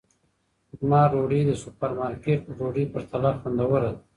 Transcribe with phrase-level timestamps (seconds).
[0.79, 4.01] زما ډوډۍ د سوپرمارکېټ په ډوډۍ پرتله خوندوره ده.